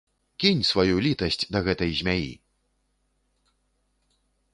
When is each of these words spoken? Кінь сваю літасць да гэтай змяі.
Кінь 0.43 0.61
сваю 0.69 0.95
літасць 1.07 1.37
да 1.55 1.59
гэтай 1.67 1.91
змяі. 1.99 2.31